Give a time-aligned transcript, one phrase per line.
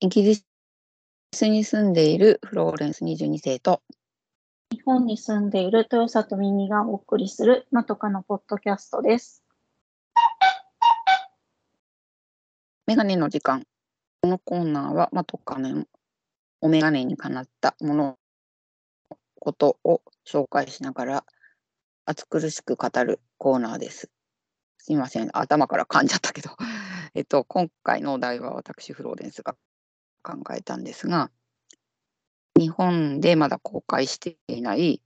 [0.00, 0.36] イギリ
[1.34, 3.82] スに住んでいるフローレンス22世と
[4.70, 9.42] 日本に住んでいる豊里耳がお送りするまとかのポッドキャストです。
[12.86, 13.64] メガネの時間。
[14.22, 15.84] このコーナーはまとかの
[16.60, 18.18] おメガネにかなったもの
[19.40, 21.24] ことを紹介しながら
[22.04, 24.10] 暑苦しく語るコーナーです。
[24.78, 26.50] すいません、頭から噛んじゃったけど、
[27.14, 29.56] えっと、今回のお題は私、フローレンスが
[30.28, 31.30] 考えたんですが、
[32.58, 35.00] 日本でまだ公開していない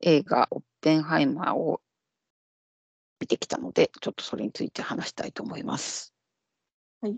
[0.00, 1.80] 映画、オッペンハイマーを
[3.20, 6.12] 見てきたので、ちょっとそれについて話したいと思います。
[7.00, 7.16] はい。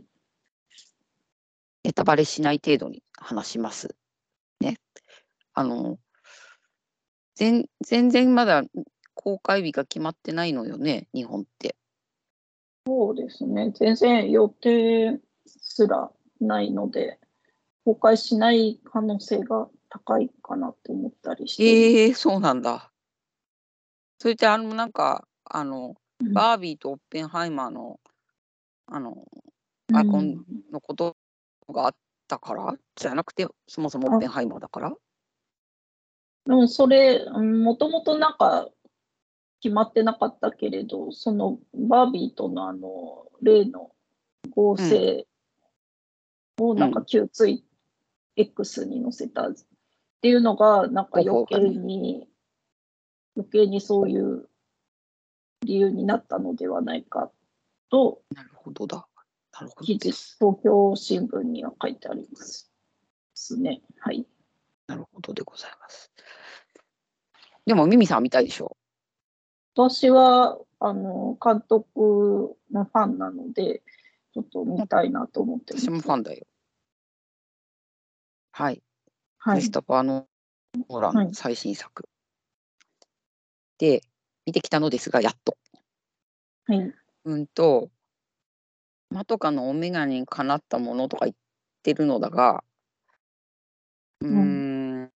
[1.84, 3.96] ネタバレしない程度に話します。
[4.60, 4.78] ね。
[5.54, 5.98] あの、
[7.36, 8.64] 全全然まだ
[9.14, 11.76] 公開日が決まってないのよね、日本って。
[12.86, 13.72] そうですね。
[13.74, 17.18] 全然予定すらないので、
[17.84, 21.64] 公開しない可能性が高いかなって思ったりして。
[21.64, 22.90] ええそうなんだ。
[24.18, 26.32] それってあのなんかあのうん。
[26.32, 28.00] バービーとオッペンハイマーの
[28.86, 29.24] あの
[29.88, 31.16] うんアイコンのこと
[31.70, 31.94] があっ
[32.26, 32.74] たから？
[32.96, 34.92] じゃなくてそもそもオッペンハイマーだから？
[36.46, 38.68] でもそれ、もともとなんか
[39.60, 43.90] 決まってなかったけれど、そのバービーとのあの例の
[44.50, 45.26] 合成
[46.58, 47.64] をなんか旧ツイ
[48.36, 49.54] X に載せたっ
[50.20, 52.28] ていうのが、なんか余計に、
[53.36, 54.48] 余計にそういう
[55.62, 57.30] 理由になったのではないか
[57.90, 59.08] と、なるほどだ。
[59.52, 60.12] なるほど記事。
[60.38, 62.70] 東京新聞には書いてあります。
[62.70, 62.72] で
[63.34, 63.80] すね。
[63.98, 64.26] はい。
[64.86, 66.12] なるほどでございます。
[67.66, 68.76] でもミミさんは見たいでしょ？
[69.74, 73.82] 私はあの監督のファンなので、
[74.44, 75.78] ちょっと見たいなと思って。
[75.78, 76.46] 私もファンだよ。
[78.52, 78.82] はい。
[79.38, 79.70] はいクリス。
[79.70, 82.08] トファー・ノーランはいの最新作。
[83.78, 84.02] で、
[84.46, 85.56] 見てきたのですが、やっと。
[86.66, 86.94] はい。
[87.24, 87.90] うんと、
[89.10, 91.36] まとかのお眼鏡にかなったものとか言っ
[91.82, 92.62] てるのだが、
[94.20, 95.10] うーん、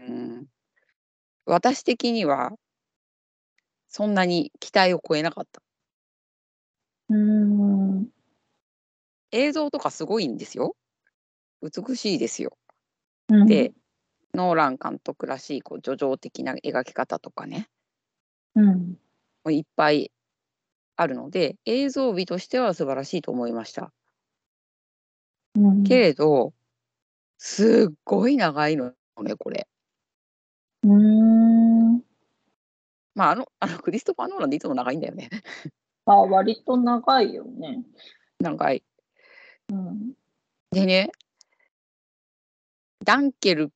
[0.00, 0.46] うん、
[1.46, 2.52] 私的には、
[3.88, 5.62] そんなに期待を超えなかった。
[7.10, 7.69] うーん。
[9.32, 10.76] 映像とかすごいんですよ。
[11.62, 12.56] 美しいですよ。
[13.28, 13.72] うんで、
[14.34, 17.68] ノーラン監督らしい、こう、叙情的な描き方とかね、
[18.54, 18.96] うん。
[19.50, 20.12] いっぱい
[20.96, 23.92] あるので、映像美としては素晴らしいと思いました。
[25.56, 25.84] うん。
[25.84, 26.52] けれど、
[27.38, 28.92] すっごい長いの
[29.22, 29.66] ね、これ。
[30.84, 32.02] うーん。
[33.14, 35.30] まあ、あの、あのクリストファー・ノーランでいつも長いんだよね。
[36.06, 37.82] あ、割と長いよね。
[38.40, 38.82] 長い。
[39.70, 40.12] うん。
[40.70, 41.10] でね、
[43.04, 43.72] ダンケル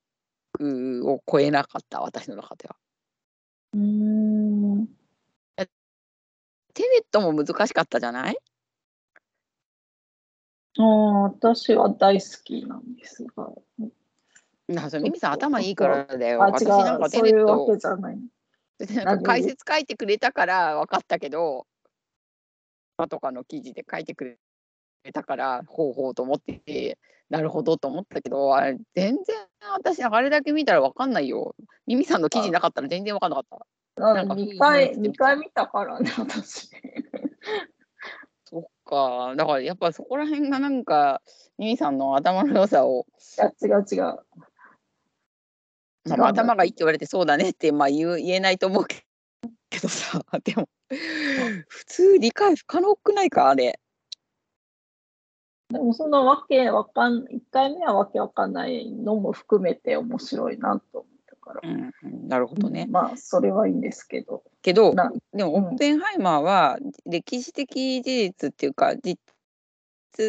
[0.53, 2.77] クを超えなかった、私の中では。
[3.73, 4.89] うーん。
[6.75, 8.37] テネットも難しかったじゃない？
[10.77, 13.53] ああ、私は大好きなんですが。
[14.67, 16.41] なそれミミさん頭いいからだよ。
[16.41, 17.11] 私なんかう。
[17.11, 17.69] テネット。
[19.05, 21.67] なんか解説書いてくれたから分かったけど、
[23.09, 24.37] とかの記事で書いてくれ
[25.13, 26.99] たから、ほうほうと思ってて、
[27.31, 29.37] なるほどと思ったけど、あれ全然
[29.73, 31.55] 私、あれだけ見たら分かんないよ。
[31.87, 33.67] ミミさんの記事なかったら全然分かんなかった。
[33.97, 36.71] なんか2回、雰囲気二回見たからね、私。
[38.45, 39.35] そっか。
[39.37, 41.23] だからやっぱそこら辺がなんか、
[41.59, 43.07] ミミさんの頭の良さを、
[43.39, 44.19] いや、違う違う。
[46.07, 49.07] 頭がいいって言われてそうだねって、まあ、言う言えないと思うけ
[49.71, 50.69] けどさ、でも、
[51.69, 53.81] 普通理解不可能くないか、あれ。
[55.71, 61.61] でもそのわけわかん、1回目はわけわかんないのも含めて面白いなと思ったから。
[61.63, 62.87] うん、うんなるほどね。
[62.91, 64.43] まあ、それはいいんですけど。
[64.63, 69.19] けど、なでも、うんオッペンハイマーは、歴史的事実っていうか、実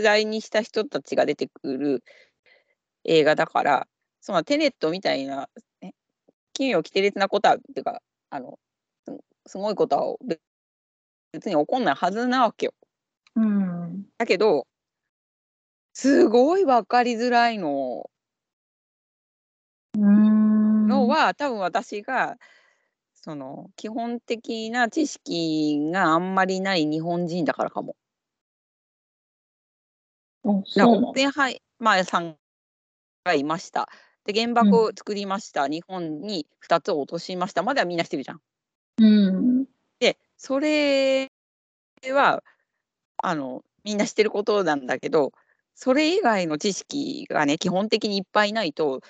[0.02, 2.04] 在にした人たちが出てくる
[3.04, 3.88] 映画だから、
[4.22, 5.50] そのテネットみたいな、
[5.82, 5.94] ね、
[6.54, 8.58] 奇妙奇天烈なことは、っていうか、あの、
[9.06, 10.40] すすごいことは別
[11.36, 12.74] 別に起こんないはずなわけよ。
[13.36, 14.06] うん。
[14.18, 14.66] だけど、
[15.98, 18.10] すごい分かりづらいの
[19.98, 20.88] うん。
[20.88, 22.36] のは、多分私が、
[23.14, 27.96] その、基本的な知識があんまりない日本人だからかも。
[30.44, 32.36] うん、なんかそうなのオッペンハイマーさん
[33.24, 33.88] がいました。
[34.26, 35.70] で、原爆を作りました。
[35.70, 37.64] 日本に2つを落としました。
[37.64, 38.42] まではみんなしてるじゃん。
[38.98, 39.32] う
[39.62, 39.66] ん。
[40.00, 41.32] で、それ
[42.12, 42.44] は、
[43.24, 45.32] あの、みんな知ってることなんだけど、
[45.76, 49.02] それ以外の知識がね基本的にいっぱいないと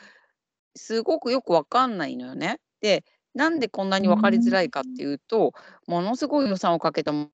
[0.75, 2.59] すごくよくわかんないのよね。
[2.81, 5.53] でなんでこんなに分かりづらいかっていうと
[5.87, 7.29] ものすごい予算をかけたも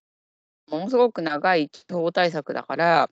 [0.71, 3.09] のすごく長い地方対策だから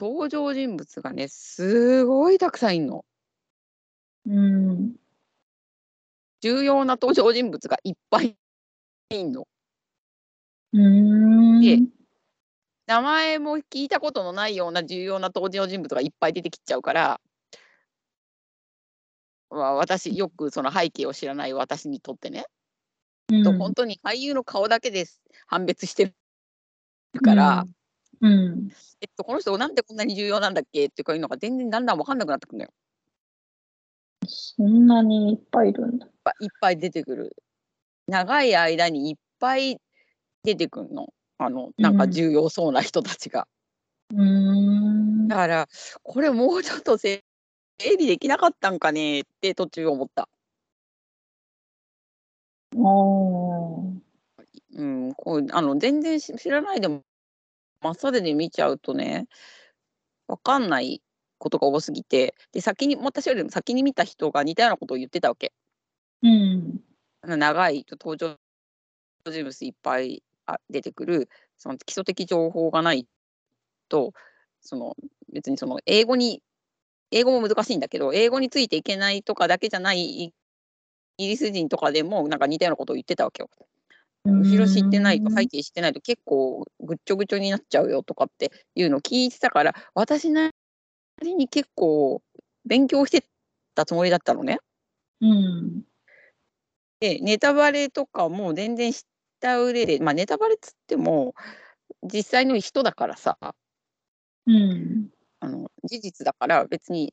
[0.00, 3.04] 登場人物がねすごいたくさんいんの。
[4.26, 4.96] うん。
[6.42, 8.36] 重要な登場人物がいっぱい
[9.10, 9.46] いんの。
[10.72, 11.60] うん。
[11.60, 11.78] で
[12.92, 17.20] 名前も聞いたことのないような重要な登場人物がいっぱい出てきちゃうから、
[19.48, 22.44] まあ、私よくその背景を知らない私にとってね、
[23.44, 25.06] と本当に俳優の顔だけで
[25.46, 26.12] 判別して
[27.14, 27.64] るから、
[28.20, 28.68] うん。
[29.00, 32.70] えっと、この人なんでこんなに重要なんだっけっていうかいうのが全然だんだん分かんなくなってくるのよ。
[34.26, 36.06] そんなにいっぱいいるんだ。
[36.06, 36.12] いっ
[36.60, 37.36] ぱい出てくる。
[38.06, 39.80] 長い間にいっぱい
[40.44, 41.08] 出てくるの。
[41.44, 43.46] あのなんか重要そうな人たちが。
[44.14, 45.28] うん。
[45.28, 45.68] だから
[46.02, 47.22] これもうちょっと整
[47.98, 50.28] 理できなかったんかねって途中思った。
[52.76, 54.02] おー
[54.74, 57.02] うん、こうあの全然し知らないでも
[57.82, 59.26] 真っさでで見ちゃうとね
[60.26, 61.02] 分かんない
[61.38, 65.52] ことが多すぎてで先に私よりも先に見た人が似たようなことを言ってたわけ。
[66.22, 66.80] うん。
[67.24, 68.36] 長い登場
[69.30, 70.31] 人物いっぱいあ
[70.70, 71.28] 出てくる
[71.58, 73.06] その基礎的情報がない
[73.88, 74.12] と
[74.60, 74.96] その
[75.32, 76.42] 別にその英語に
[77.10, 80.32] 英語も難しいんだけど英語についていけないとかだけじゃないイ
[81.18, 83.50] ギリス人とかでもなんか似たようなことを言ってたわけよ。
[84.24, 90.50] 後ろ知ってないと背景知ってないと結構ぐっちょぐちょになっちゃうよとかっていうのを聞いてたから私な
[91.22, 92.22] りに結構
[92.64, 93.24] 勉強して
[93.74, 94.58] たつもりだったのね。
[95.20, 95.82] うん。
[97.00, 99.02] でネタバレとかも全然知っ
[99.42, 101.34] た上でまあネタバレっつっても
[102.02, 103.36] 実際の人だからさ
[104.46, 105.10] うん。
[105.40, 107.12] あの事実だから別に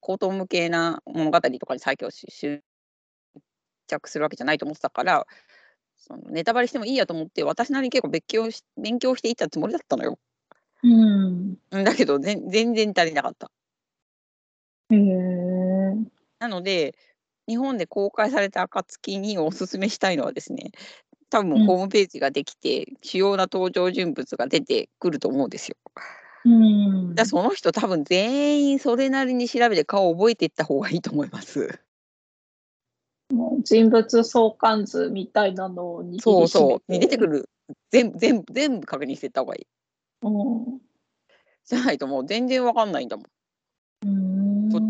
[0.00, 2.62] 口頭無形な物語とかに最強し執
[3.86, 5.26] 着するわけじゃないと思ってたから
[5.96, 10.18] そのネタバレしてもいいやと思って私なりに結構勉強し勉強していったつもりだったのよ。
[10.82, 11.58] うん。
[11.70, 13.50] うんだけど全全然足りなかった。
[14.90, 16.16] へえ。
[16.38, 16.94] なので
[17.48, 20.70] 日本で公開された暁におすすめしたいのはですね
[21.30, 25.76] 多うん分ホームページができて、主要な登場人物が出てくると思うんですよ。
[26.44, 27.14] うん。
[27.14, 31.80] だその人多分全員それなりに調べて顔を覚えていった方がいいと思います。
[33.32, 36.92] もう人物相関図みたいなのを握りしめてそうそう。
[36.92, 37.50] に出てくる
[37.90, 39.66] 全部全部全部確認していった方がいい。
[40.22, 40.80] うん。
[41.64, 43.26] じゃないともう全然わかんないんだもん。
[44.06, 44.70] うん。
[44.70, 44.80] 途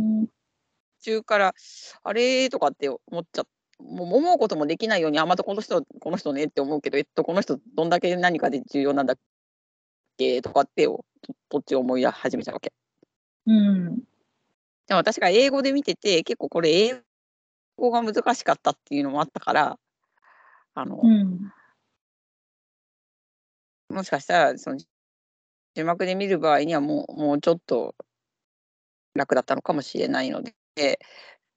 [1.01, 1.55] 中から
[2.03, 3.47] あれとかって思っちゃ
[3.79, 9.17] もう思うこともできないようにあまたこの人この人ねって思うけどえっとこの人どんだけ何かで重要なんだっ
[10.19, 10.41] け？
[10.43, 12.73] とかってをと途中思い始めちゃうわけ。
[13.47, 13.97] うん。
[14.87, 17.03] でも私が英語で見てて結構これ英
[17.77, 19.79] 語が難しかったっていうのもあったから
[20.75, 21.53] あの、うん。
[23.89, 24.79] もしかしたらその
[25.75, 27.95] 字幕で見る場合にはもうもうちょっと
[29.15, 30.99] 楽だったのかもしれないので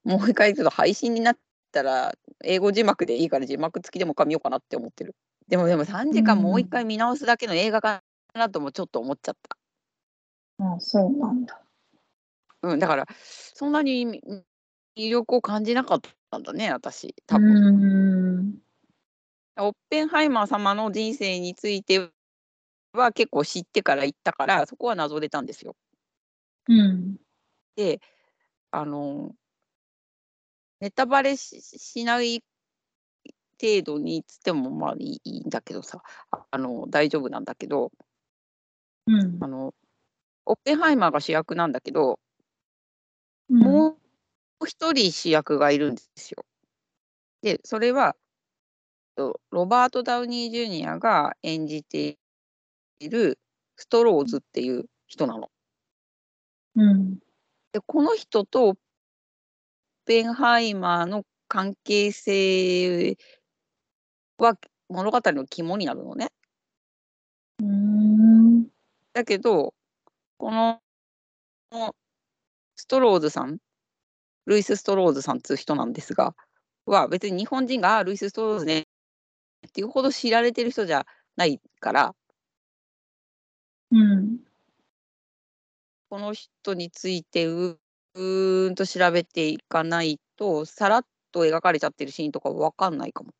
[0.03, 1.37] もう一回ちょっと配信になっ
[1.71, 2.13] たら
[2.43, 5.15] 英語字幕でいいから字幕付きでもう一回見ようかなって思ってる。
[5.47, 9.57] でもでも3時間もう一回見直すだけの映画かなともちょっと思っちゃった。
[10.65, 11.61] あ、そうなんだ。
[12.61, 13.07] うん、だから
[13.53, 14.21] そんなにみ
[14.97, 18.45] 魅力を感じなかったんだね私多う分。
[18.45, 18.61] ん。
[19.57, 22.09] オッペンハイマー様の人生について
[22.93, 25.75] は結構知ってから行ったからそこは謎出たんですよ。
[26.67, 27.17] うん。
[27.75, 28.01] で
[28.71, 29.33] あの
[30.81, 32.43] ネタバレししない
[33.61, 37.91] 程度につってもまあいいんだけどさああの大丈夫なんだけど
[39.07, 39.47] うんあ。
[39.47, 39.73] の
[40.45, 42.19] オッペンハイマーが主役なんだけど、
[43.49, 43.59] うん。
[43.59, 43.97] も
[44.61, 46.43] う一人主役がいるんですよ。
[47.43, 48.15] でそれは
[49.15, 52.17] とロバート・ダウニー・ジュニアが演じて
[52.99, 53.39] いる
[53.77, 55.49] ストローズっていう人なの。
[56.75, 57.19] うん。
[57.71, 58.77] でこの人とオッ
[60.09, 63.15] ペンハイマーの関係性
[64.39, 64.55] は
[64.89, 66.29] 物語の肝になるのね。
[67.59, 68.63] うん。
[69.13, 69.75] だけど
[70.39, 70.81] この
[72.75, 73.59] ストローズさん
[74.47, 76.33] ルイス・ストローズさんっていう人なんですが
[76.87, 78.87] は別に日本人があルイス・ストローズね
[79.67, 82.15] っていうほど知られてる人じゃないから
[83.91, 84.39] うん。
[86.09, 87.77] この人についてう
[88.15, 93.31] うーんと調べていかないとさらっと描かれちゃってるシーンとかわかんないかも。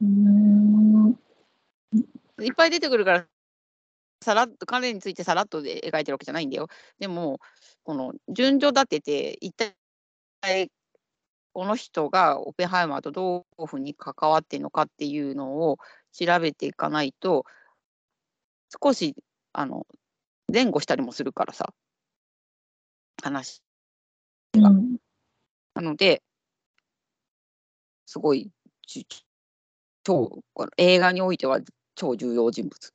[0.00, 1.10] うん。
[2.42, 3.26] いっぱい出てくるから
[4.22, 6.68] さらっと彼についてさらっとで描いてるわけじゃないんだよ。
[6.98, 7.38] でも
[7.84, 9.74] この順序立てて一体
[11.52, 15.78] この人がオペンハイマーとどういうふうに関わってるのかっていうのを
[16.12, 17.44] 調べていかないと
[18.82, 19.14] 少し
[19.52, 19.86] あの
[20.52, 21.72] 前後したりもするからさ
[23.22, 23.62] 話
[24.54, 24.68] が。
[24.70, 24.96] うん
[25.74, 26.22] なので
[28.06, 28.50] すごい
[28.86, 29.06] じ
[30.04, 31.60] 超この映画においては
[31.94, 32.92] 超重要人物。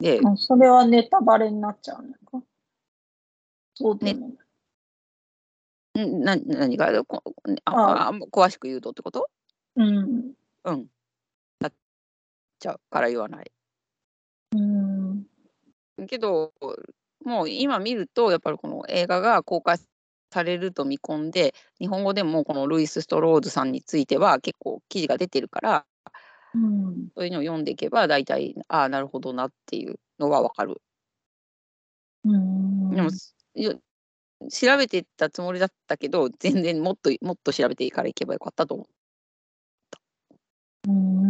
[0.00, 2.44] で、あそれはネタバレになっちゃうのか？
[3.74, 4.30] そうでも
[5.94, 6.08] ない。
[6.08, 7.22] んな何がこ
[7.66, 9.28] ああ詳しく言うとってこと？
[9.76, 10.32] うん。
[10.64, 10.86] うん。
[11.60, 11.72] なっ
[12.58, 13.52] ちゃうから言わない。
[15.98, 16.06] うん。
[16.06, 16.52] けど、
[17.24, 19.78] もう今見ると、やっぱりこの映画が公開
[20.32, 25.86] されると見込んで、日本語でもこのルイス・ストローズさんについては結構記事が出てるから、
[26.54, 27.08] うん。
[27.16, 30.80] そういうのを読んでいけば、大体、ああ、なるほどなっていうのがわかる。
[32.24, 32.90] うん。
[32.94, 33.10] でも、
[33.54, 33.80] よ
[34.50, 38.86] 調べてたつもりだったけど、全然もっともっと調べてからいけばよかったと思う。
[40.88, 41.25] うん。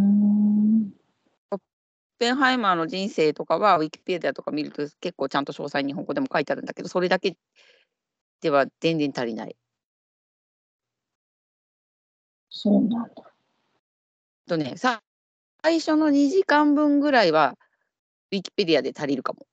[2.19, 7.35] ペンハイマーの人生とかは、ウィキペディアとか見ると結構ちゃんと詳細日本語でも書いてあるんだけど、それだけ
[8.41, 9.55] では全然足りない。
[12.49, 13.33] そうなんだ。
[14.47, 15.01] とね、さ
[15.63, 17.55] 最初の2時間分ぐらいは、
[18.31, 19.45] ウィキペディアで足りるかも。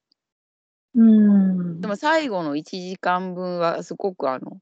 [0.95, 1.81] うん。
[1.81, 4.61] でも最後の1時間分はすごくあの、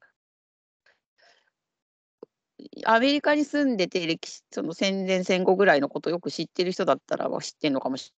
[2.84, 8.12] アメリカに住んでて歴史、その戦前戦後ぐらいのことをよく知ってる人だったらは知ってるのかもし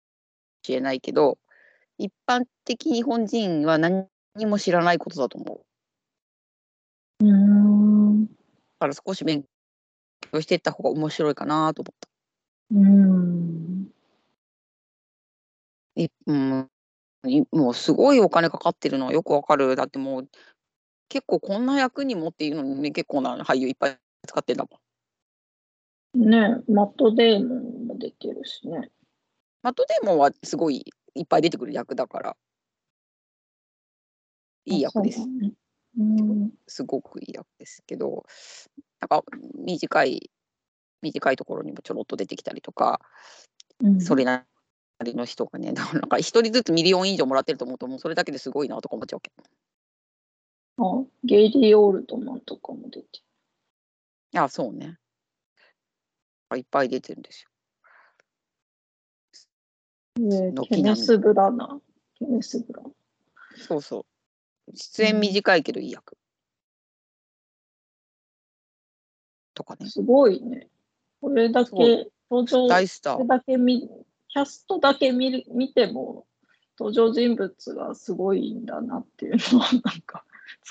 [0.69, 1.39] れないけど、
[1.99, 5.63] 一般的日本人は何にも知らないことだと思
[7.21, 7.25] う。
[7.25, 8.27] うん。
[8.27, 8.33] だ
[8.81, 9.45] から少し勉
[10.33, 12.09] 強していった方が面白いかなと思った。
[12.73, 13.89] うん。
[15.97, 16.69] えうん、
[17.53, 19.77] もうすごいお金かかってるのはよくわかる。
[19.77, 20.29] だってもう
[21.09, 24.81] 結構こんな役にもっていうのにね、結構な俳優いっぱい使ってんだも
[26.17, 26.29] ん。
[26.31, 28.91] ねマット・デーモンも出てるしね。
[29.63, 32.37] マットデーモンはすごいいっぱい出てくる役だから、
[34.67, 35.21] いい役です。
[35.21, 35.27] そ
[35.99, 36.51] うん。
[36.67, 38.25] すごくいい役ですけど、
[39.01, 39.23] なんか
[39.55, 40.31] 短い、
[41.03, 43.01] 短いところにもちょろっと出てきたりとか、
[43.81, 44.45] うんそれな
[45.05, 49.33] りの人がね、 なんか一人ずつミリオン以上もらってると思うと、もうそれだけですごいなとか思っちゃうわけ。
[50.77, 53.21] あ、ゲイリー・オールドマンとかも出て
[54.37, 54.99] あ、そうね。
[56.57, 57.51] いっぱい出てるんですよ。
[60.17, 60.53] る。
[60.53, 61.81] 軒並みケネス・ブラナー。
[62.19, 62.93] ケネス・ブラナー。
[63.67, 64.07] そうそ
[64.69, 64.77] う。
[64.77, 66.17] 出演短いけどいい役。
[69.55, 69.89] とかね。
[69.89, 70.69] すごいね。
[71.21, 73.29] これだけ登場、大スターこれ。
[73.29, 73.89] だけ見、
[74.29, 76.27] キャストだけ見る見ても、
[76.79, 80.25] 登場人物がすごいんだなっていうのはなんか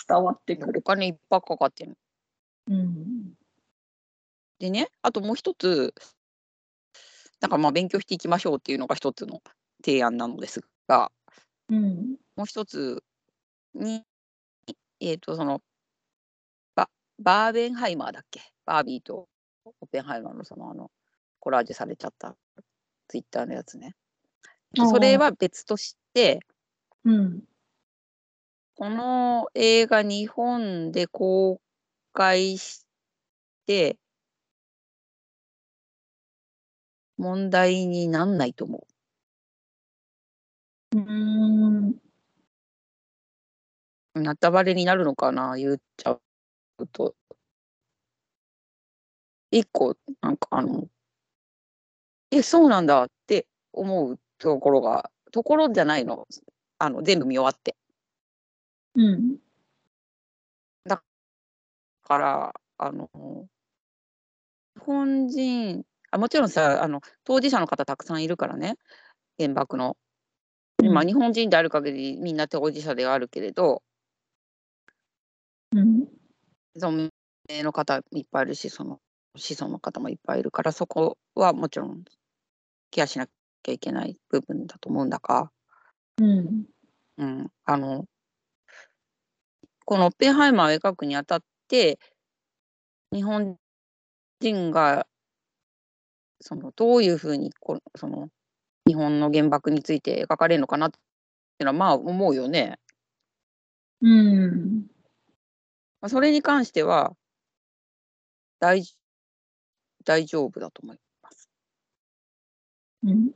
[0.07, 0.81] 伝わってくおる。
[0.81, 1.97] 金いっぱいかかってる。
[2.67, 3.33] うん。
[4.59, 5.93] でね、あともう一つ、
[7.41, 9.41] なんかまあ勉強していきましょうっていうのが一つの
[9.83, 11.11] 提案なのですが、
[11.69, 12.15] うん。
[12.35, 13.03] もう一つ
[13.73, 14.03] に、
[14.99, 15.61] えっ、と、その
[16.75, 18.41] バ、バーベンハイマーだっけ？
[18.65, 19.27] バービーと
[19.65, 20.89] オッペンハイマーのそのあの
[21.39, 22.35] コラージュされちゃった
[23.07, 23.95] ツイッターのやつね。
[24.75, 26.39] それは別として、
[27.03, 27.43] うん。
[28.75, 31.61] この映画日本で公
[32.13, 32.85] 開し
[33.67, 33.97] て
[37.23, 38.85] 問題になんないと思
[40.91, 41.95] うん。
[44.15, 44.21] う。
[44.21, 46.19] なたばれになるのかな言っちゃ
[46.79, 47.15] うと。
[49.51, 50.87] 一個、なんかあの、
[52.31, 56.27] え、そうなんだって思うところが、ところじゃないの。
[56.79, 57.75] あの、全部見終わって。
[58.95, 59.37] うん。
[60.87, 61.03] だ
[62.03, 63.09] から、あの、
[64.75, 68.75] 日本人、あもちろんさ、あの、当事者の方たくさんいるからね、
[69.39, 69.97] 原爆の。
[70.83, 73.81] まあ、日本人である限りみんな当事者ではあるけれど、
[75.71, 76.07] うん。
[76.77, 77.09] 存
[77.49, 78.99] 命の方いっぱいいるし、その
[79.35, 82.03] 子孫の方もいっぱいいるから、そこはもちろん
[82.91, 83.27] ケアしな
[83.63, 85.51] きゃいけない部分だと思うんだが、
[86.21, 86.65] うん。
[87.17, 88.05] うん、あの、
[89.85, 91.97] このオッペンハイマーを描くにあたって、
[93.11, 93.57] 日本
[94.41, 95.07] 人が、
[96.43, 98.27] その、どういうふうにこ、その、
[98.85, 100.99] 日本の原爆について描かれるのかなってい
[101.61, 102.79] うのは、まあ、思うよね。
[104.01, 104.87] うん。
[106.01, 107.15] まあそれに関しては、
[108.59, 108.83] 大、
[110.03, 111.49] 大丈夫だと思います。
[113.03, 113.31] うん。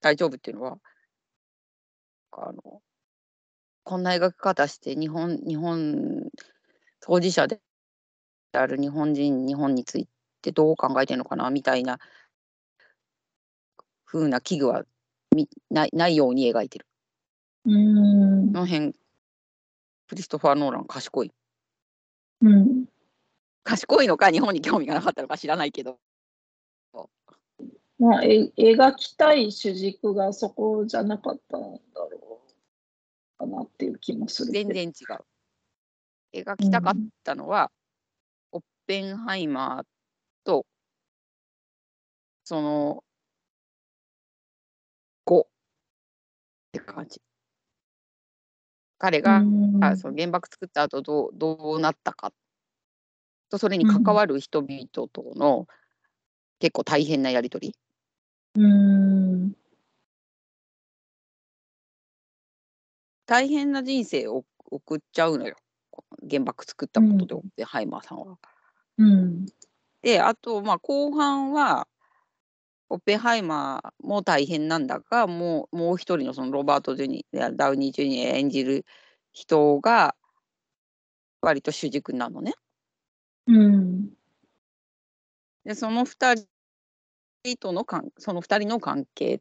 [0.00, 0.78] 大丈夫っていうのは
[2.32, 2.82] あの
[3.84, 6.30] こんな描き方して日本日本
[7.00, 7.60] 当事者で
[8.52, 10.08] ある日本人日本につい
[10.42, 11.98] てどう考えてるのかなみたいな
[14.04, 14.84] 風な器具は
[15.34, 16.86] みないないように描いてる。
[17.64, 18.92] うんこの辺
[20.08, 21.32] クリストファー・ノーラン賢い。
[22.42, 22.84] うん
[23.62, 25.98] 賢いのか日本に興味がなかったのか知らないけど。
[27.98, 31.68] まあ、え描きたい主軸がそこじゃなかったんだ
[32.00, 32.40] ろ
[33.38, 34.50] うかなっていう気もする。
[34.50, 35.24] 全然違う。
[36.32, 37.70] 描きたかったのは、
[38.50, 39.84] オッペンハイマー
[40.44, 40.64] と
[42.46, 43.02] その
[45.26, 47.20] 後って感じ。
[49.00, 52.32] 彼が、うんあその原爆作った後どうどうなったか
[53.50, 55.66] とそれに関わる人々との
[56.60, 57.74] 結構大変なやり取り。
[58.54, 59.54] うん
[63.28, 65.56] 大変な人生を送っちゃうのよ。
[66.28, 68.38] 原爆作ったことで、オッペンハイマーさんは。
[68.98, 69.46] うん
[70.02, 71.86] で、あと、まあ、後半は、
[72.88, 78.84] オッペンハイマーも大変なんだが、もうもう一人のそのロバート・ジュニダウニー・ジュニア演じる
[79.32, 80.14] 人が、
[81.40, 82.52] 割と主軸なのね。
[83.46, 84.12] うん
[85.64, 89.40] で、その二人との関、その二人の関係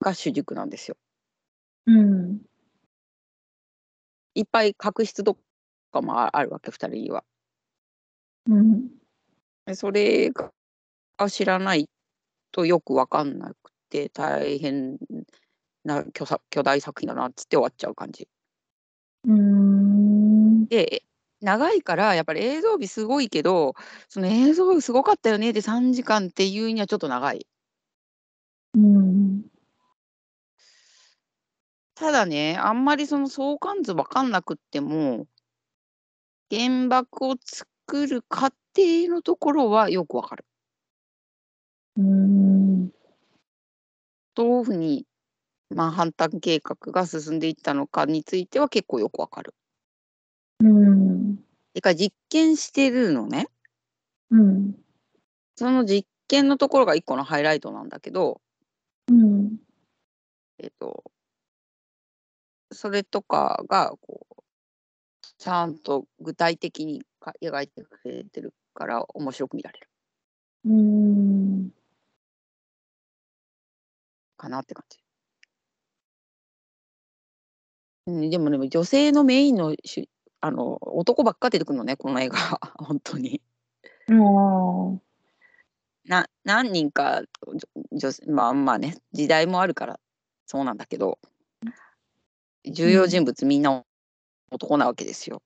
[0.00, 0.96] が主軸なんですよ。
[1.86, 2.40] うん
[4.34, 5.36] いっぱい確執と
[5.92, 7.24] かもああるわけ、二人には。
[8.46, 8.88] うん
[9.66, 10.50] でそれが
[11.28, 11.88] 知らない
[12.52, 14.98] とよくわかんなくて大変
[15.84, 18.28] な巨作巨大作品だなっつって終わっちゃう感じ。
[19.26, 21.04] うんで
[21.40, 23.74] 長いからやっぱり映像美すごいけど
[24.08, 27.46] その映像美すごかったよねで3時間っていうにはちょっと長い。
[28.74, 29.42] うん
[31.94, 35.26] ただねあんまりその相関図わかんなくっても
[36.50, 37.70] 原爆を作
[38.06, 40.44] る過程のところはよくわかる。
[41.96, 42.90] うん
[44.34, 45.06] どういうふうに
[45.70, 49.54] マンハッタン計画が進んでいったのかについては結構よくわかる。
[50.60, 51.36] うん
[51.74, 53.48] てか実験してるのね。
[54.30, 54.74] うん
[55.56, 58.40] その実験のところが一個のハイライトなんだけど、
[59.08, 59.58] うん
[60.58, 61.04] えっと、
[62.72, 64.29] それとかがこう
[65.40, 69.88] ちゃんと具体的にか描いてくれてるから面白く見られる。
[70.66, 71.70] うん
[74.36, 74.98] かなって感じ。
[78.08, 80.10] うん、でもね女性のメインのし
[80.42, 82.36] あの男ばっか出てくるのねこの映画
[82.76, 83.40] 本当に。
[84.10, 84.12] あ
[86.04, 89.98] な何人か女女まあまあね時代もあるから
[90.44, 91.18] そうなんだけど。
[92.62, 93.82] 重要人物みんな
[94.50, 95.42] 男なわけですよ。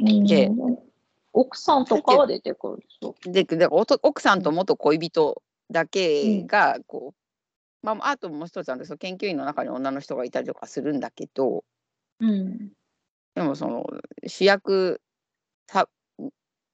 [0.00, 0.90] ーでうん
[1.32, 3.14] 奥さんとかは出てくるでしょ。
[3.22, 3.68] で
[4.02, 7.14] 奥さんと元恋人だけがこ
[7.82, 11.64] う、まあ、あともう一つなんです研究員の中に女の人がいたりとかするんだけど
[12.18, 12.72] うん
[13.34, 13.86] でもその
[14.26, 15.00] 主役
[15.68, 15.88] さ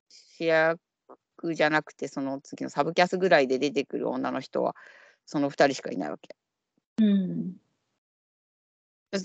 [0.08, 0.78] 主役
[1.54, 4.74] じゃなくてその次のサブキャスぐらいで出てくる女の人は
[5.26, 6.34] その2人しかいないわけ。
[6.98, 7.56] うん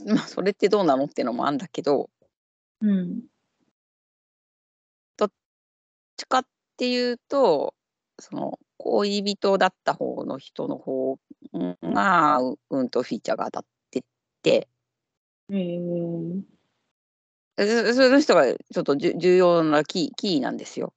[0.06, 2.10] まあ、それってどうなのっていうのもあるんだけど。
[2.82, 3.22] うん。
[5.18, 5.32] どっ
[6.18, 6.46] ちかっ
[6.78, 7.76] ていうと
[8.20, 11.20] その恋人だった方の人の方
[11.84, 14.04] がううんとフィーチャーが当たって
[14.42, 14.68] て。
[15.50, 16.42] えー。
[17.58, 20.94] そその人がちょっとじゅ重要なキーキーなんですよ。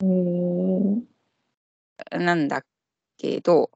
[0.00, 1.02] えー。
[2.12, 2.64] なんだ
[3.18, 3.70] けど、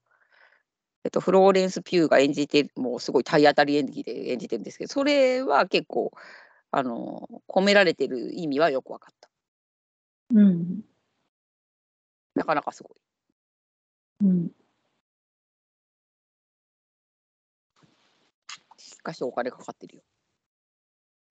[1.05, 6.13] えっと、フローレンス・ピューが演じてもうすごい体当たり演技で演じてるんですけどそれは結構
[6.71, 9.29] あの込められてる意味はよく分かった。
[10.35, 10.81] うん
[12.35, 14.27] なかなかすごい。
[14.27, 14.51] うん
[18.79, 20.03] しかしお金かかってるよ。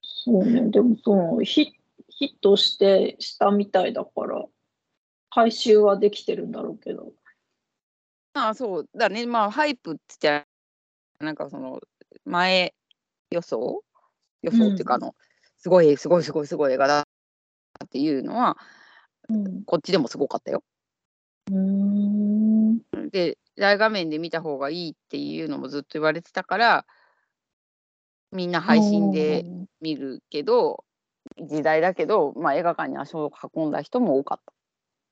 [0.02, 1.74] そうね、でもそのヒ
[2.10, 4.46] ヒットしてしたみたいだから、
[5.30, 7.14] 回収はできてるんだろうけど。
[8.34, 10.46] ああそうだねまあハイプって
[11.20, 11.80] なんかその
[12.26, 12.74] 前
[13.30, 13.84] 予想
[14.42, 15.16] 予想っていうかあの、
[15.58, 17.06] すごいすごいすごいすごい映画だ
[17.86, 18.58] っていうのは
[19.30, 19.64] うん。
[19.64, 20.64] こっちでもすごかったよ。
[21.52, 22.82] うーん。
[23.12, 26.86] で大画面で見た方がいいっていうのもずっと言われてたから
[28.32, 29.46] みんな配信で
[29.82, 30.84] 見るけど
[31.40, 34.40] 時代だけど、まあ、映画館に足を運んだ人も多かっ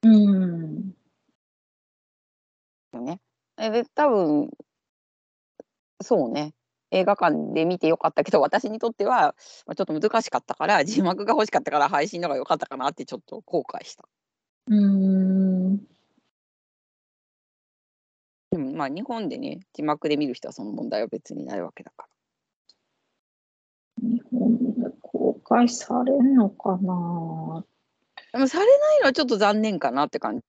[0.01, 0.09] た。
[0.09, 0.28] うん。
[3.57, 4.49] えで多分
[6.01, 6.53] そうね
[6.91, 9.35] 映画館で見てよかったけど私にとっては
[9.67, 14.07] まあちょっと難しかったから字幕が欲しかったから配信の方が良かったかなってちょっと後悔した。
[14.67, 15.77] うーん。
[18.51, 22.09] でもまあ日本でね字幕で見る人はその問題は別にないわけだから。
[24.01, 27.65] 日本で公開されんのかな
[28.31, 30.43] でもされないのはちょっと残念かなって感じう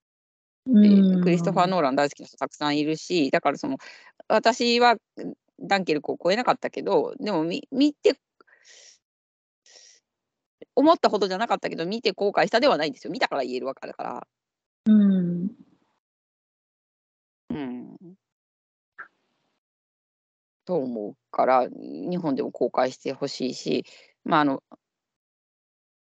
[0.65, 3.79] クリストファー・ノーラン大好きな人たくさんいるしだからその
[4.29, 4.97] 私は
[5.61, 8.17] ダンケルクを超えなかったけどでもみ見て
[10.75, 14.27] 思ったほどじゃなかったけど見て後悔したではないんですよ見たから言えるわけだから。
[14.87, 15.51] うん。
[17.51, 17.97] うん。
[20.65, 23.85] と思うから日本でも公開してほしいし
[24.25, 24.63] まああの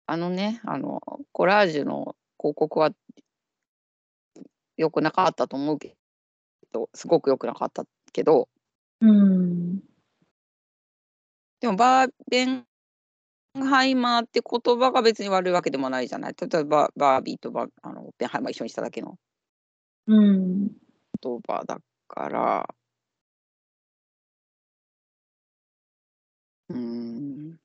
[0.05, 2.91] あのねあのコラージュの広告は
[4.79, 5.95] 良くなかったと思うけ
[6.71, 8.47] どすごく良くなかったけど。
[9.01, 9.79] うん。
[11.61, 12.65] でもバーベン
[13.59, 16.35] ハイマーって言葉が別に悪いわけでもないじゃない？
[16.39, 19.17] 例えばバービーとバあのオッペンハイマー一緒にしただけの。
[20.07, 20.67] うん。
[21.21, 22.69] 言葉だから。
[26.69, 27.59] うーん。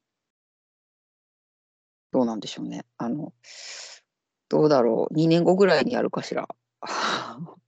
[2.13, 2.85] どうなんでしょうね。
[2.99, 3.33] あの
[4.49, 5.15] どうだろう。
[5.15, 6.49] 2年後ぐらいにやるかしら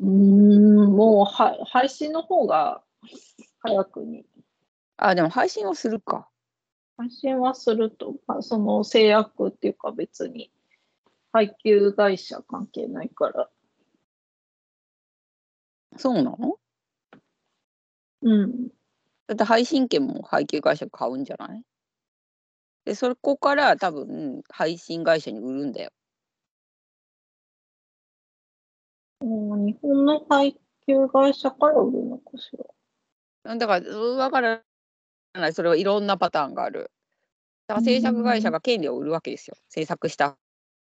[0.00, 0.96] うん。
[0.96, 2.82] もうは配信の方が
[3.60, 4.26] 早くに。
[4.96, 6.28] あでも配信はするか
[6.96, 10.50] 配信はすると、まあ、その制約っていうか別に
[11.32, 13.50] 配給会社関係ないから。
[15.96, 16.58] そうなの？
[18.22, 18.68] うん。
[19.28, 21.64] だって配信権も配給会社が買うんじゃない？
[22.84, 25.90] でそこから多分配信会社に売るんだよ
[29.20, 32.50] 日本の配給会社から売るのかし
[33.44, 33.56] ら。
[33.56, 34.62] だから分から
[35.34, 35.52] ない。
[35.52, 36.90] それはいろんなパターンがある。
[37.66, 39.56] だから制作会社が権利を売るわけですよ。
[39.68, 40.36] 制作した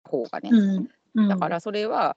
[0.05, 0.89] 方がね、うん。
[1.15, 1.29] うん。
[1.29, 2.17] だからそれは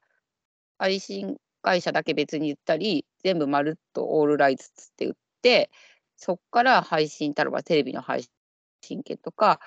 [0.77, 5.71] 配信会社だけ別に言ったり全部まるっとオールライツって売って
[6.17, 8.25] そっから配信たらばテレビの配
[8.81, 9.59] 信権とか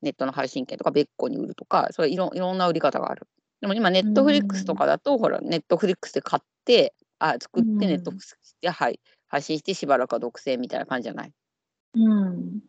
[0.00, 3.26] ネットの配信権とか別個に売るとかそれいろいろんな売り方がある
[3.60, 7.78] でも今ネットフリックスとかだと、ほらネットフリックスで買ってあ作ってうん。
[7.78, 11.32] ネットフリックスで、はい、配信してしばらくは独占みたいな感じじゃない？
[11.94, 12.60] うん。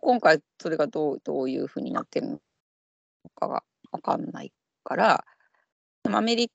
[0.00, 2.40] 今回それがどうどういうふうになってるの
[3.34, 4.52] かが分かんない
[4.84, 5.24] から
[6.04, 6.48] でもアメリ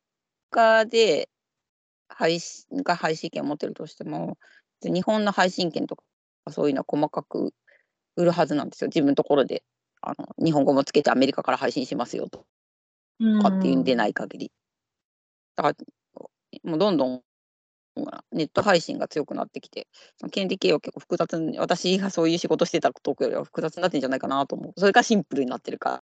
[0.50, 1.28] カで
[2.08, 4.38] 配信が配信権を持ってるとしても
[4.82, 6.04] 日本の配信権とか
[6.50, 7.54] そういうのは細かく
[8.16, 8.88] 売るはずなんですよ。
[8.88, 9.64] 自分のところで
[10.02, 12.46] あの日本語もつけてアメリカから配信しますよと
[13.42, 14.52] かっていうんでない限り
[15.56, 15.76] だから
[16.64, 17.22] もうどんどん
[18.32, 19.88] ネット配信が強くなってきて、
[20.32, 24.74] 権利系は結構複雑に、私がそういう仕事してたとこよりは複雑になってんじゃないかなと思う。
[24.78, 26.04] それがシンプルになってるか、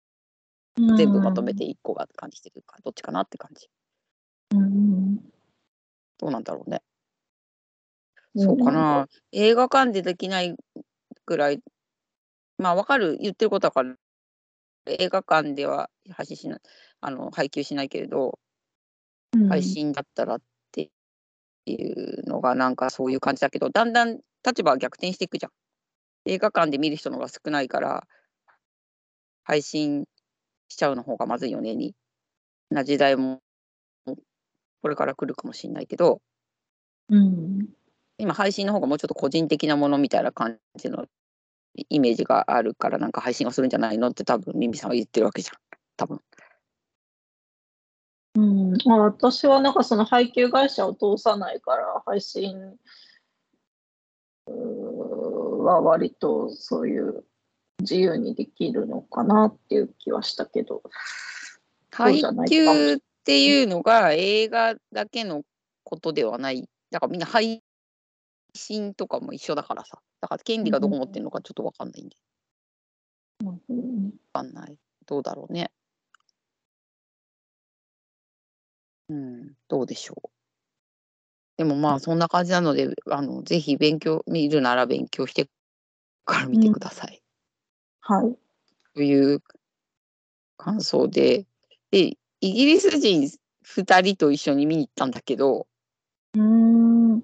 [0.97, 3.69] 全部まとめて一個が感じてるか、どっちかなって感じ。
[4.51, 5.15] うん。
[6.17, 6.81] どうなんだろうね。
[8.35, 9.07] うんそうかな。
[9.31, 10.55] 映画館でできない
[11.25, 11.59] ぐらい、
[12.59, 13.99] まあわかる、言ってることはわかる。
[14.87, 16.59] 映画館では配信しない、
[17.01, 18.39] あの、配給しないけれど、
[19.33, 20.89] うん配信だったらって
[21.65, 25.51] いうのがなんかそういう感じだけどだんだん立場は逆転していくじゃん。
[26.25, 28.07] 映画館で見る人の方が少ないから
[29.43, 30.05] 配信
[30.69, 31.93] しちゃうの方がまずいよねに
[32.69, 33.41] な時代も
[34.81, 36.21] これから来るかもしれないけど
[37.09, 37.67] うん。
[38.17, 41.05] 今配信の方がもうちょっと個人的なものみたいな感じの
[41.89, 45.57] イメージがあるからなんか配信をするんじゃないのって多分ミミさんは言ってるわけじゃん
[45.95, 46.21] 多分。
[48.35, 52.55] うん、あ私はなんかその配給会社を通さないから配信
[54.45, 57.23] は割とそういう
[57.79, 60.83] 自由にできるのかなっていう気はしたけど。
[61.91, 65.41] 配給っていうのが映画だけの
[65.83, 66.69] ことではない。
[66.91, 67.63] だからみんな配
[68.57, 69.99] 信とかも一緒だからさ。
[70.21, 72.15] だから権利がどこ持ってるのかちょっとわかんないんで。
[73.41, 73.53] うんわ
[74.33, 74.77] かんない。
[75.05, 75.71] どうだろうね。
[79.09, 80.29] うん、どうでしょう。
[81.57, 85.47] でもまあそんな感じなので、あのぜひ勉強、見るなら勉強して
[86.25, 87.21] から見てください。
[88.01, 88.37] はい。
[88.93, 89.41] という
[90.57, 91.45] 感想で、
[91.91, 93.29] で、イギリス人
[93.63, 95.67] 2人と一緒に見に行ったんだけど、
[96.35, 97.23] うーん。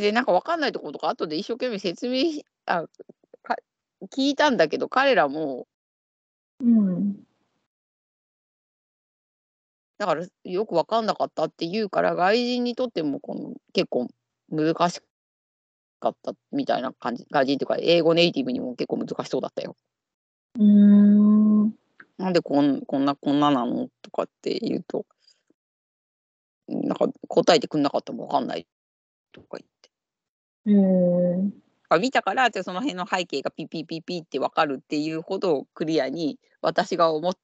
[0.00, 2.84] で、なんかわかんないところとか、後で一生懸命説明しあ
[3.42, 3.56] か
[4.14, 5.66] 聞いたんだけど、彼らも、
[6.60, 7.26] うん。
[9.98, 14.08] だからよく分かんなかったって言うから外人にとってもこの結構
[14.50, 15.00] 難し
[16.00, 19.74] かったみたいな感じ外人というか英語ネイティブにも結構難しそうだったよ。
[20.58, 21.74] うーん。
[22.18, 25.04] なんでこんこんなこんななのとかって言うと
[26.68, 28.66] なんか答えてくんなかったも分かんない
[29.32, 29.75] とか言って。
[30.66, 31.52] うーん。
[31.88, 37.34] あ見たからじゃあその辺の背景がピピピピって分かるっていうほどクリアに私が思っ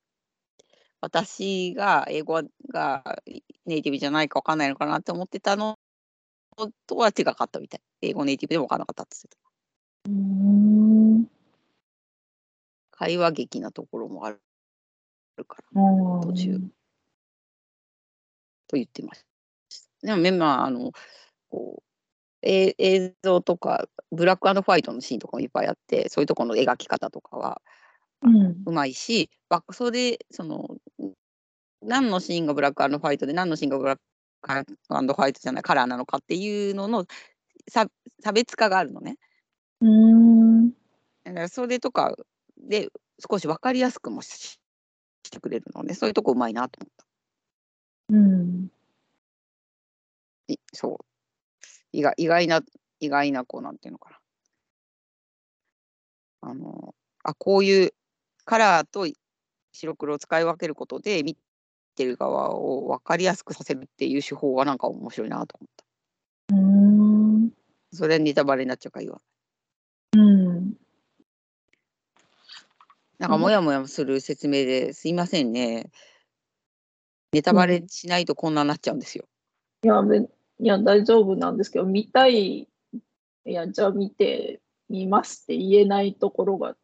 [1.00, 3.02] 私が英語が
[3.66, 5.78] ネイティブじゃないか分かんないのかなって思ってたの
[6.86, 7.80] とは違かったみたい。
[8.02, 10.10] 英語ネイティブでも分からなかったって言ってた。
[10.10, 10.14] うー
[11.18, 11.28] ん。
[12.92, 14.38] 会話劇なところもある
[15.44, 15.82] から
[16.22, 16.60] 途途中
[18.68, 19.24] と言ってまし
[20.00, 20.06] た。
[20.06, 20.92] でもメンバーあの
[21.50, 21.91] こう
[22.42, 27.62] え映像とかブラックファイトのシーンとかもいっぱいあってそういうところの描き方とかは
[28.66, 30.76] うまいし、わそれその
[31.82, 34.02] 何のシーンがブラックファイトで何のシーンがブラック
[34.42, 37.06] ファイトじゃないカラーなのかっていうのの
[37.70, 37.86] 差
[38.20, 39.16] 差別化があるのね。
[39.80, 40.70] うーん。
[41.24, 42.14] だからそれとか
[42.56, 42.88] で
[43.30, 44.58] 少し分かりやすくもし
[45.24, 47.06] してくれるのでそういうとこうまいなと思った。
[48.10, 48.68] うん。
[50.48, 51.11] いそう
[51.92, 52.60] 意外意外な
[53.00, 54.18] 意外なこうなんていうのかな。
[56.44, 57.94] あのあこういう
[58.44, 59.06] カラーと
[59.72, 61.36] 白黒を使い分けることで見
[61.94, 66.56] てる側を分かりやすくさせるっていう手法はなんか面白いなと思った。
[66.56, 66.62] うー
[67.46, 67.50] ん。
[67.92, 69.20] それネタバレになっちゃうから言わ
[70.14, 70.74] うん。
[73.18, 75.90] なんかモヤモヤする説明ですいませんね。
[77.32, 79.24] ネタバレしないとこんなになっちゃうんですよ、
[79.84, 80.20] いや、べ
[80.62, 82.68] いや、大丈夫なんですけど、見たい、い
[83.44, 86.76] や、じゃあ見てみますって言えないところが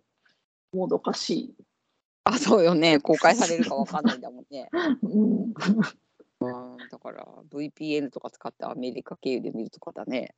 [0.72, 1.54] もどかしい。
[2.24, 4.68] あそうよね公開されるか分かんないんだもんね
[5.02, 5.54] うん。
[6.40, 10.34] うんだから VPN とか使ってアメリカ経由で見るとかだね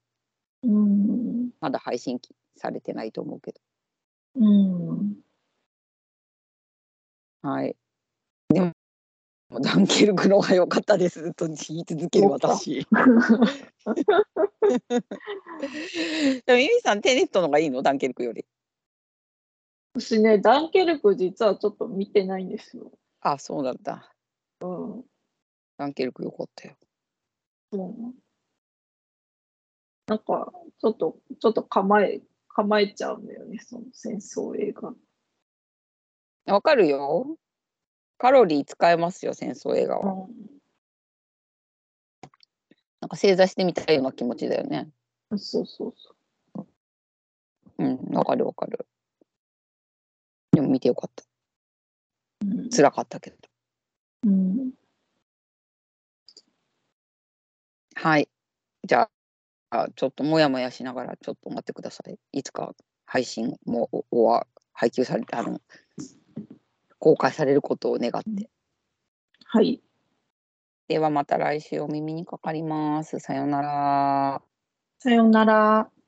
[0.62, 1.50] うん。
[1.60, 2.20] まだ配信
[2.56, 3.54] されてないと思うけ
[4.36, 5.14] うん。
[7.42, 7.48] ど。
[7.48, 7.76] はい。
[8.50, 8.72] でも、
[9.58, 12.86] ダンケルクの方が良かったですと言い続ける私。
[16.46, 17.82] でも、ユミさん、テネットの方がいいの？
[17.82, 18.46] ダンケルクより。
[19.94, 22.92] 私ね、ダンケルク実はちょっと見てないんですよ。
[23.22, 24.14] あ、そうだった。
[24.60, 25.04] うん。
[25.78, 26.76] ダンケルク良かったよ。
[27.72, 28.14] うん、
[30.06, 34.94] なんか、ちょっと、ちょっと構え、構えちゃうんだよね、その戦争映画。
[36.46, 37.36] わかるよ。
[38.20, 40.28] カロリー使えますよ、戦争映画は。
[43.00, 44.90] なんか正座してみたいような気持ちだよね。
[45.30, 46.66] うん、そうそうそ
[47.78, 48.86] うん、わかるわかる。
[50.52, 51.24] でも見てよかった。
[52.44, 52.46] う。
[52.46, 53.36] うん辛かったけど。
[54.24, 54.72] うん、
[57.94, 58.28] はい。
[58.86, 59.08] じゃ
[59.70, 62.18] あ、あちょっともやもやしながらちょっと待ってください。
[62.32, 62.74] いつか
[63.06, 65.60] 配信もおは配給されて、あの、
[67.00, 68.48] 公開されることを願って。
[69.46, 69.82] はい。
[70.86, 73.18] ではまた来週お耳にかかります。
[73.18, 74.42] さようなら。
[74.98, 75.99] さようなら。